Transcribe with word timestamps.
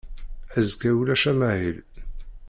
Azekka 0.57 0.89
ulac 1.01 1.23
amahil. 1.31 1.77